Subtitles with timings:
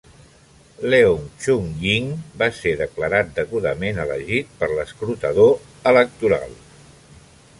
[0.93, 2.07] Leung Chun-Ying
[2.39, 5.53] va ser declarat degudament elegit per l'escrutador
[5.93, 6.57] electoral.